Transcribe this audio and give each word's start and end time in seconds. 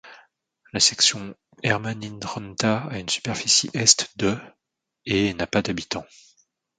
La 0.73 0.79
section 0.79 1.35
Hermanninranta 1.61 2.87
à 2.89 2.97
une 2.97 3.07
superficie 3.07 3.69
est 3.75 4.17
de 4.17 4.35
et 5.05 5.35
n'a 5.35 5.45
pas 5.45 5.61
d'habitant. 5.61 6.07